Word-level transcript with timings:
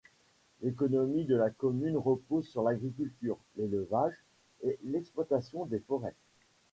L'économie 0.63 1.25
de 1.25 1.35
la 1.35 1.51
commune 1.51 1.95
repose 1.95 2.47
sur 2.47 2.63
l'agriculture, 2.63 3.37
l'élevage 3.55 4.15
et 4.63 4.79
l'exploitation 4.83 5.65
des 5.67 5.77
forêts.. 5.77 6.15